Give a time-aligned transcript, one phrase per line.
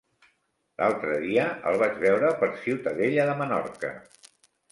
[0.83, 3.93] L'altre dia el vaig veure per Ciutadella de Menorca.